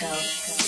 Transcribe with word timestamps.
Disco. 0.00 0.59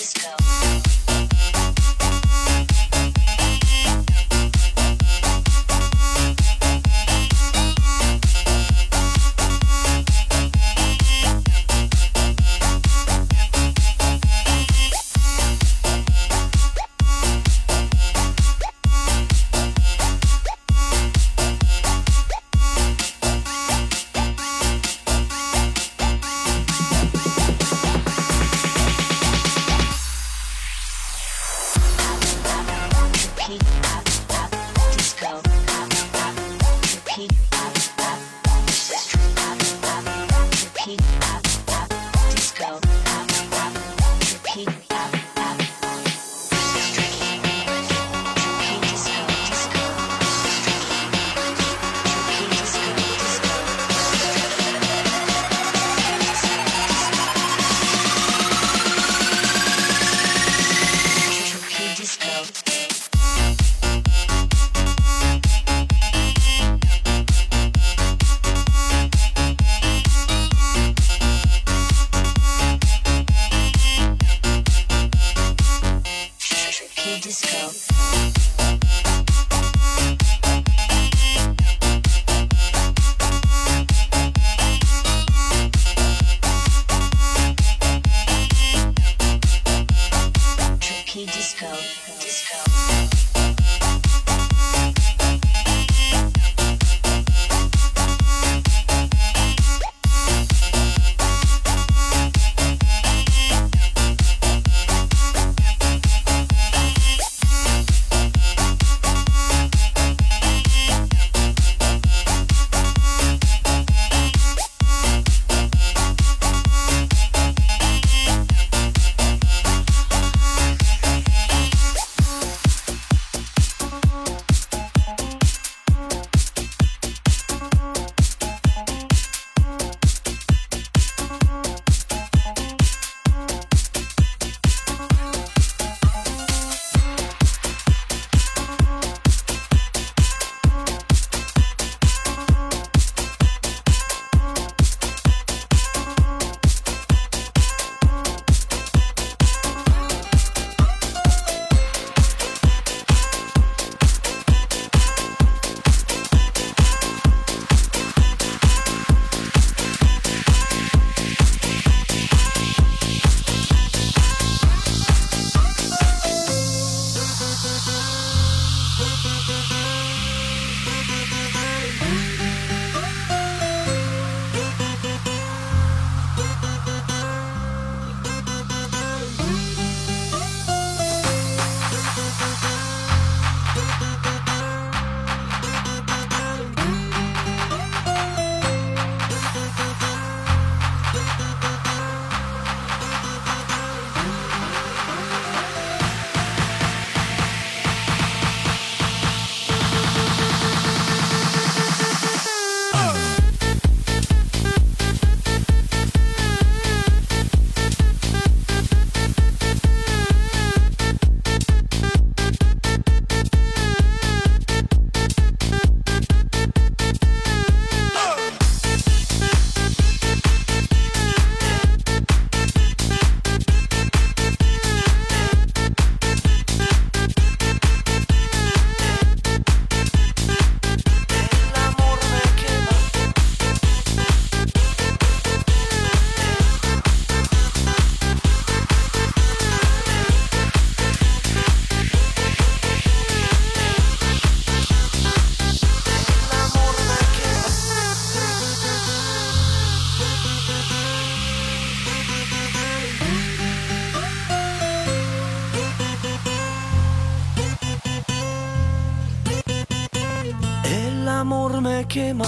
Quema, 262.05 262.45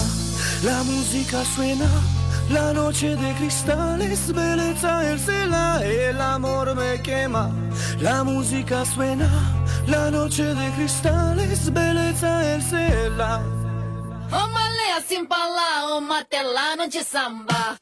la 0.62 0.82
música 0.84 1.44
suena, 1.44 1.88
la 2.50 2.72
noche 2.72 3.16
de 3.16 3.34
cristales, 3.34 4.32
belleza 4.32 5.10
el 5.10 5.18
cela, 5.18 5.80
el 5.84 6.20
amor 6.20 6.74
me 6.74 7.00
quema, 7.02 7.50
la 8.00 8.24
música 8.24 8.84
suena, 8.84 9.28
la 9.86 10.10
noche 10.10 10.44
de 10.44 10.70
cristales, 10.72 11.72
belleza 11.72 12.54
el 12.54 12.62
cela. 12.62 13.42
Uma 14.30 14.68
lenha 14.76 14.96
assim 14.98 15.24
pra 15.24 15.38
lá, 15.38 15.96
uma 15.98 16.24
telano 16.24 16.88
de 16.88 17.02
samba, 17.04 17.76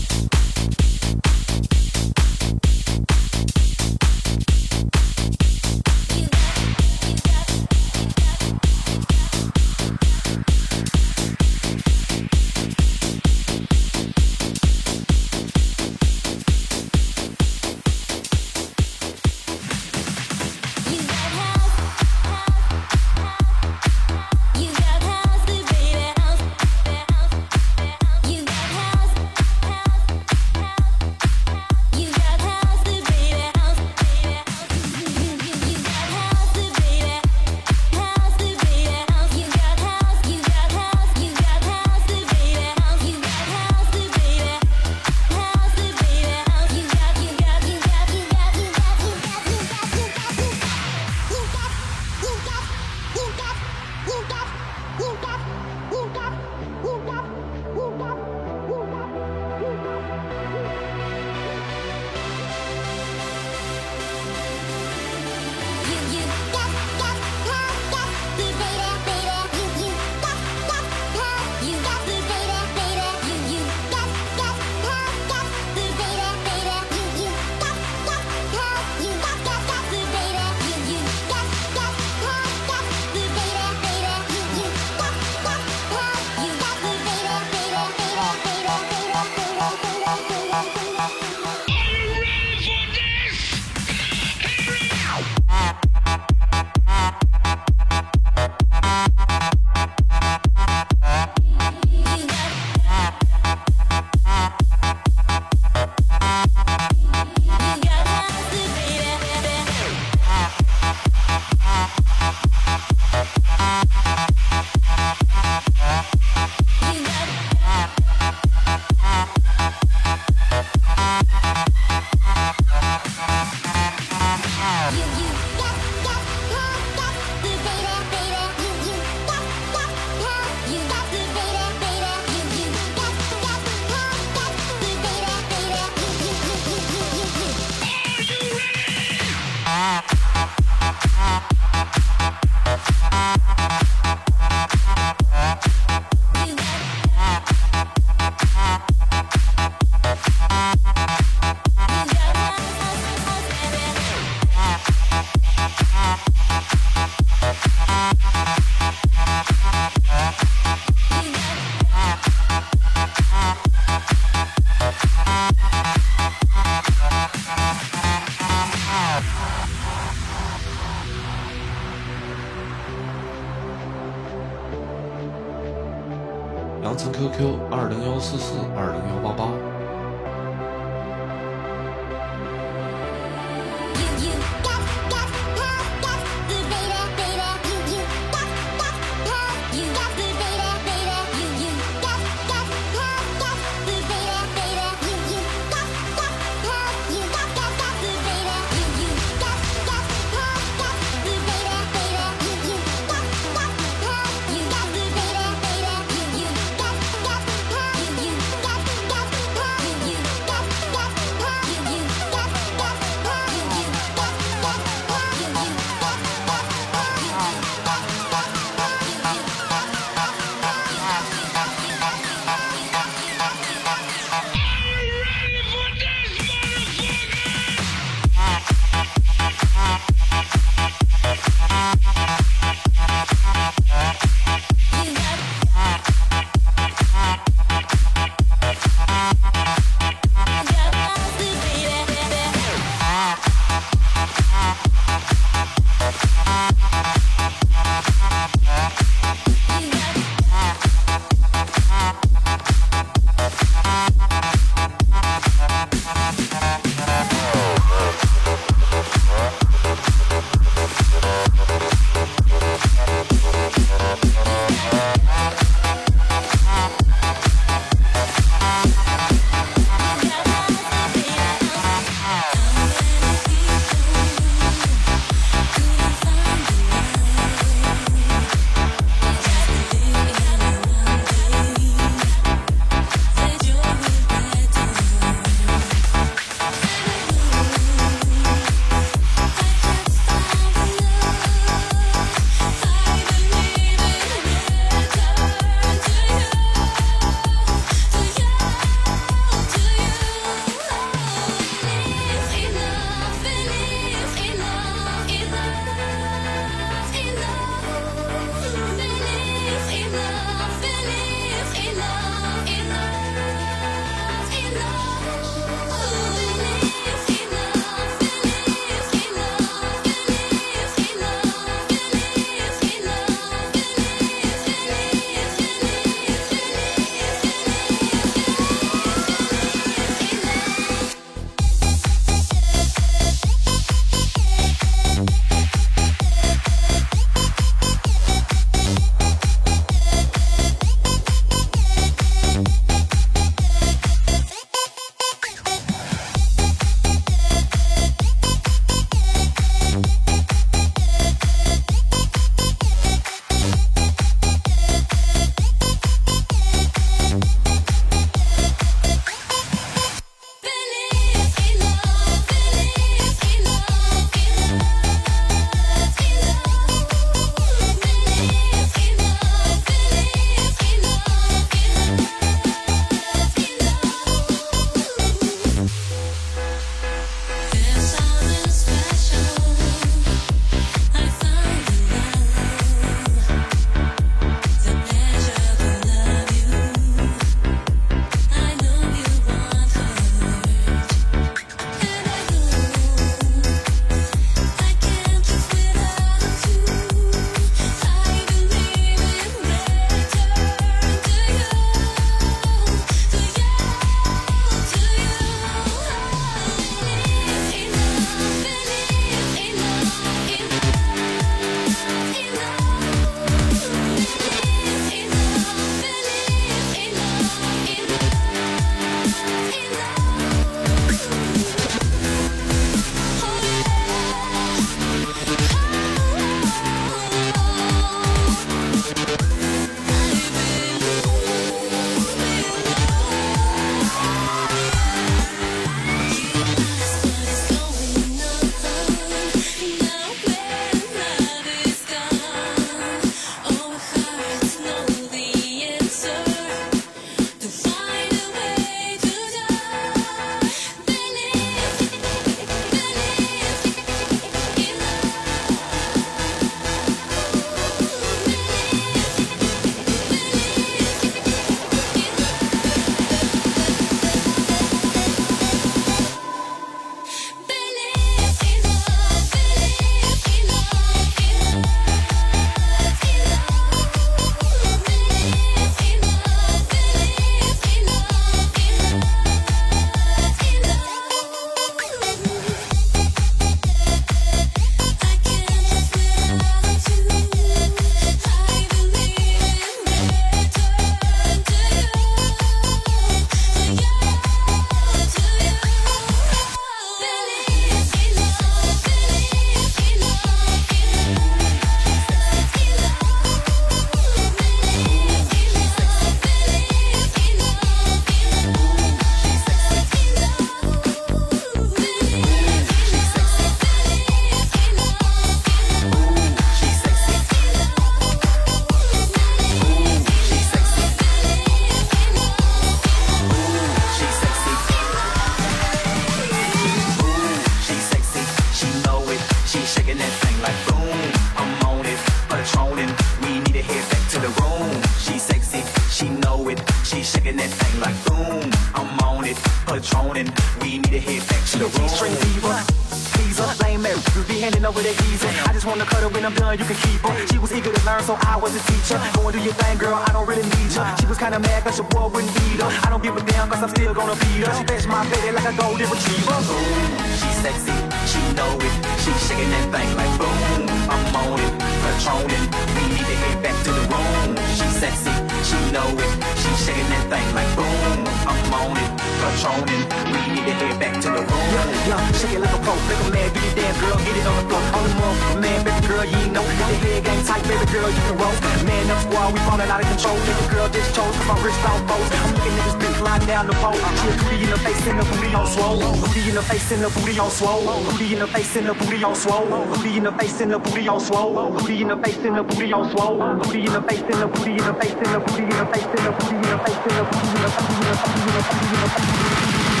know 565.91 566.07
it. 566.07 566.31
She 566.57 566.71
shaking 566.83 567.09
that 567.09 567.27
thing 567.29 567.47
like 567.53 567.69
boom. 567.75 568.25
I'm 568.47 568.73
on 568.73 568.97
it, 568.97 569.11
patroning. 569.41 570.30
Need 570.61 570.77
to 570.77 570.85
head 570.85 570.99
back 570.99 571.17
to 571.21 571.29
the 571.33 571.41
room. 571.41 571.67
Yeah, 571.73 572.21
yeah, 572.21 572.31
shake 572.37 572.53
it 572.53 572.61
like 572.61 572.69
a 572.69 572.79
pro, 572.85 572.93
make 573.09 573.17
a 573.17 573.29
man 573.33 573.49
do 573.49 573.59
your 573.65 573.73
damn 573.73 573.95
girl, 573.97 574.17
get 574.21 574.35
it 574.37 574.45
on 574.45 574.55
the 574.61 574.63
floor. 574.69 574.83
On 574.93 575.01
the 575.01 575.11
move, 575.17 575.37
man, 575.57 575.79
baby 575.81 576.05
girl, 576.05 576.25
you 576.25 576.41
know. 576.53 576.61
The 576.61 576.95
head 577.01 577.23
game 577.25 577.41
tight, 577.41 577.63
baby 577.65 577.85
girl, 577.89 578.09
you 578.13 578.21
can 578.29 578.37
roll. 578.37 578.53
Man 578.85 579.09
up 579.09 579.25
squad, 579.25 579.53
we 579.53 579.59
falling 579.65 579.89
out 579.89 580.01
of 580.01 580.07
control. 580.13 580.37
Baby 580.45 580.65
girl 580.69 580.87
just 580.93 581.09
chose, 581.17 581.33
my 581.49 581.57
wrist 581.65 581.81
on 581.81 582.05
both. 582.05 582.29
I'm 582.29 582.53
looking 582.53 582.77
at 582.77 582.85
this 582.85 582.95
bitch 583.01 583.19
lying 583.25 583.45
down 583.49 583.65
the 583.65 583.75
pole. 583.81 583.97
She 583.97 584.27
a 584.29 584.33
booty 584.37 584.57
in 584.61 584.69
the 584.69 584.77
face 584.85 585.05
and 585.09 585.17
the 585.17 585.25
booty 585.25 585.49
on 585.57 585.65
swole. 585.65 585.97
Booty 586.21 586.41
in 586.45 586.53
the 586.53 586.61
face 586.61 586.91
and 586.91 587.01
the 587.01 587.09
booty 587.09 587.39
on 587.41 587.49
swole. 587.49 588.03
Booty 588.05 588.33
in 588.33 588.39
the 588.39 588.47
face 588.53 588.75
and 588.75 588.85
the 588.85 588.93
booty 588.93 589.23
on 589.23 589.35
swole. 589.35 589.65
Booty 589.89 590.17
in 590.17 590.23
the 590.23 590.31
face 590.37 590.61
and 590.61 590.69
the 590.69 590.77
booty 590.77 591.07
on 591.09 591.19
swole. 591.19 591.71
Booty 591.73 592.01
in 592.01 592.07
the 592.07 592.17
face 592.21 592.45
and 592.45 592.57
the 592.57 592.63
booty 592.63 592.93
on 592.93 593.09
swole. 593.09 593.37
Booty 593.65 593.81
in 593.81 593.93
the 593.93 594.01
face 594.05 594.21
and 594.21 594.41
the 594.41 594.47
booty 594.47 594.77
in 594.77 594.85
the 594.85 594.93
face 594.93 595.17
and 595.17 595.25
the 595.25 595.39
booty 595.41 595.63
in 595.65 595.73
the 595.73 595.85
face 595.89 596.05
and 596.05 596.21
the 596.21 596.29
booty 596.29 596.53
in 596.53 596.61
the 596.61 596.61
face 596.61 596.61
and 596.61 596.61
the 596.61 596.61
booty 596.61 596.61
in 596.61 596.69
the 596.69 596.77
face 596.77 597.01
and 597.01 597.17
the 597.17 597.23
booty 597.25 597.49
in 597.49 597.61
the 597.61 597.69
face 597.71 598.29
and 598.29 598.45
the 598.45 598.61
booty 598.61 598.85
in 598.85 599.01
the 599.01 599.09
face. 599.09 600.00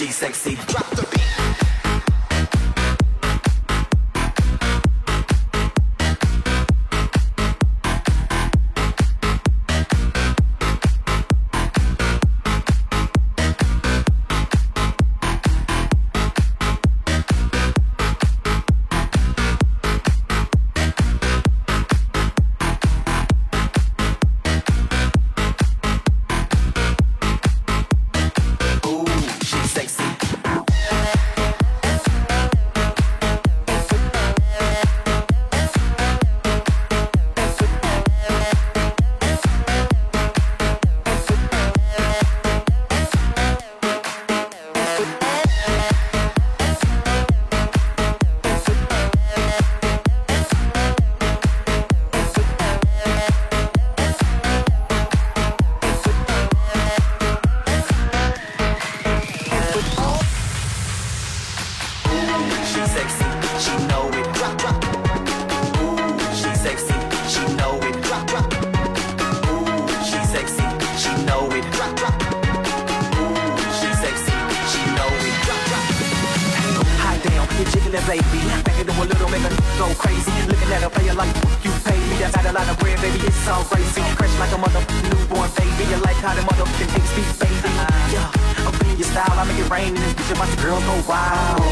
She's 0.00 0.16
sexy. 0.16 0.54
Drop 0.54 0.88
the 0.96 1.06
beat. 1.12 1.19
Baby. 78.10 78.42
Back 78.66 78.74
up 78.82 78.90
a 78.90 79.04
little, 79.06 79.30
make 79.30 79.46
a 79.46 79.50
go 79.78 79.86
crazy. 79.94 80.34
Looking 80.50 80.72
at 80.74 80.82
a 80.82 80.90
player 80.90 81.14
like 81.14 81.30
you 81.62 81.70
pay 81.86 81.94
me. 82.10 82.18
That's 82.18 82.34
how 82.34 82.42
a 82.42 82.50
lot 82.50 82.66
of 82.66 82.76
bread, 82.82 82.98
baby. 82.98 83.22
It's 83.22 83.46
all 83.46 83.62
crazy. 83.62 84.02
Fresh 84.18 84.34
like 84.42 84.50
a 84.50 84.58
mother 84.58 84.82
newborn 85.06 85.46
baby. 85.54 85.84
You 85.86 85.98
like 86.02 86.18
how 86.18 86.34
the 86.34 86.42
motherfucking 86.42 86.90
things 86.90 87.10
be 87.14 87.22
baby. 87.38 87.70
Yeah, 88.10 88.66
up 88.66 88.74
in 88.82 88.98
your 88.98 89.06
style, 89.06 89.38
I 89.38 89.46
make 89.46 89.62
it 89.62 89.70
rain. 89.70 89.94
And 89.94 90.02
this 90.02 90.14
bitch 90.18 90.34
about 90.34 90.50
the 90.50 90.58
girls 90.58 90.82
go 90.82 90.94
wild. 91.06 91.62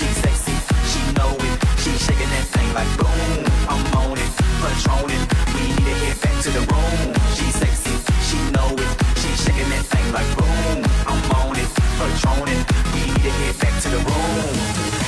She's 0.00 0.16
sexy, 0.24 0.56
she 0.88 1.00
know 1.20 1.36
it. 1.36 1.56
She's 1.84 2.00
shaking 2.00 2.32
that 2.32 2.46
thing 2.48 2.68
like 2.72 2.88
boom. 2.96 3.44
I'm 3.68 3.84
on 4.00 4.16
it, 4.16 4.30
patroning. 4.64 5.24
We 5.52 5.68
need 5.68 5.84
to 5.84 5.94
head 6.00 6.16
back 6.24 6.36
to 6.44 6.50
the 6.56 6.64
room. 6.64 7.12
She's 7.36 7.54
sexy, 7.60 7.92
she 8.24 8.40
know 8.56 8.72
it. 8.72 8.90
She's 9.20 9.36
shaking 9.44 9.68
that 9.68 9.84
thing 9.92 10.08
like 10.16 10.30
boom. 10.32 10.80
I'm 11.04 11.20
on 11.44 11.60
it, 11.60 11.68
patroning. 12.00 12.60
We 12.96 13.00
need 13.04 13.20
to 13.20 13.32
head 13.36 13.54
back 13.60 13.74
to 13.84 13.88
the 13.92 14.00
room. 14.00 15.03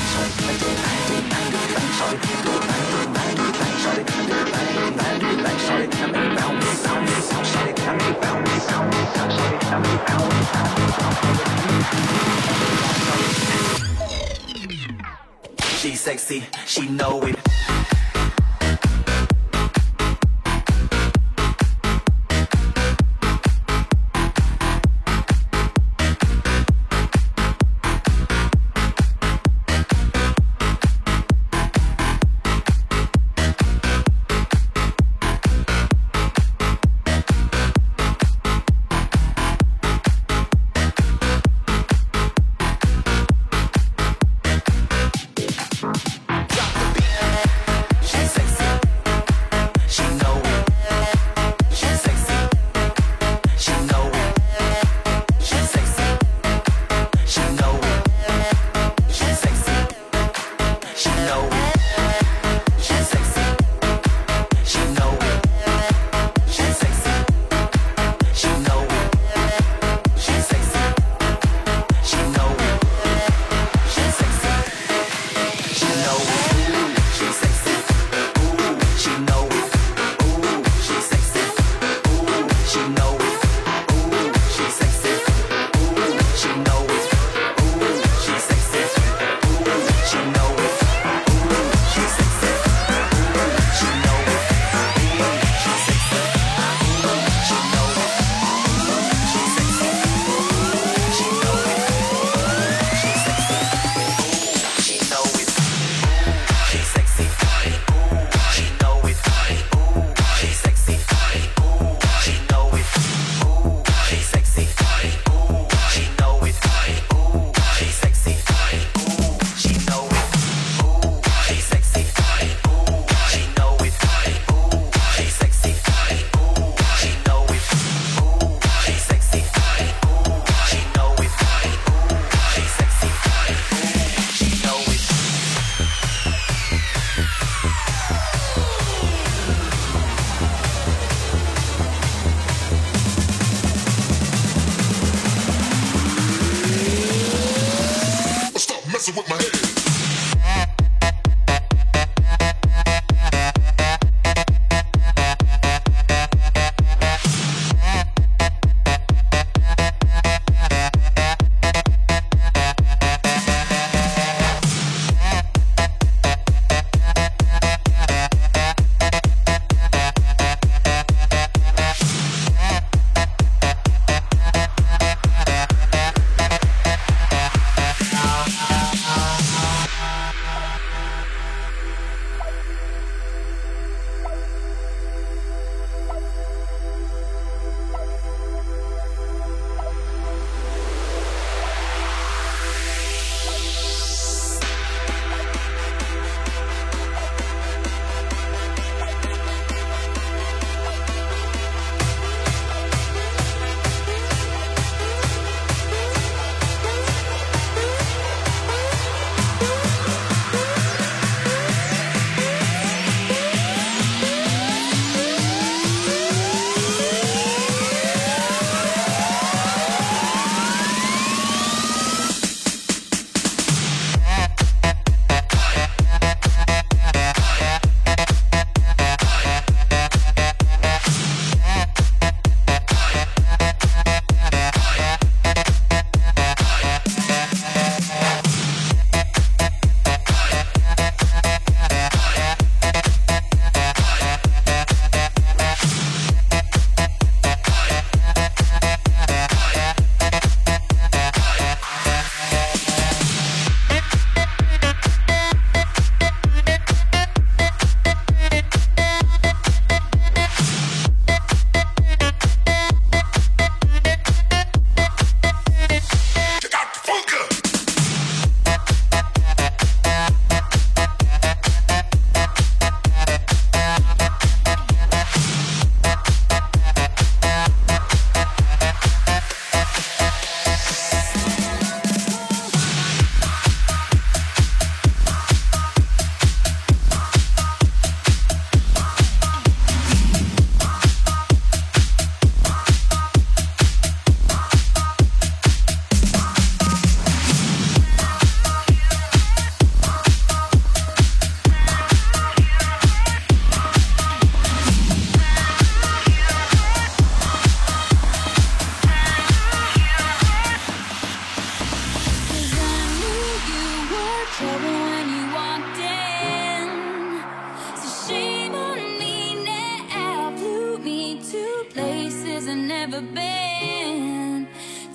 She's 15.78 16.00
sexy, 16.00 16.44
she 16.66 16.88
know 16.88 17.22
it. 17.22 17.75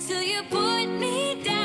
till 0.06 0.22
you 0.22 0.42
put 0.50 0.86
me 0.86 1.42
down. 1.44 1.61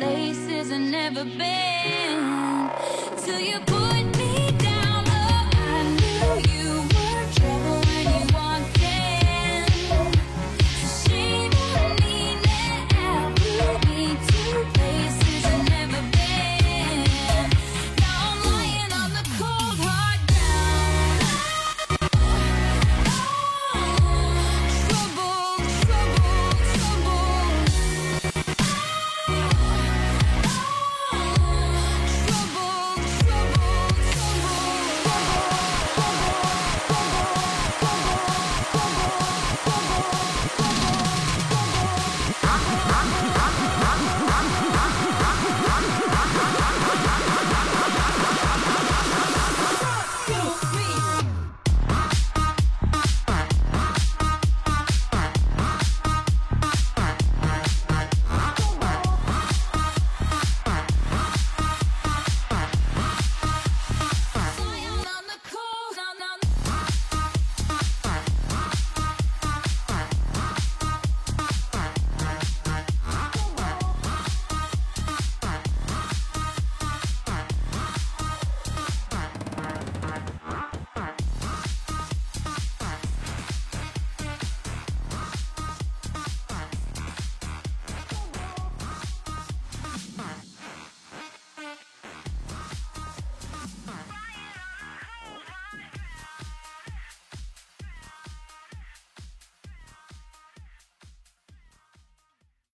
places 0.00 0.72
I've 0.72 0.80
never 0.80 1.24
been. 1.24 2.70
Till 3.22 3.38
you 3.38 3.60
put 3.60 4.19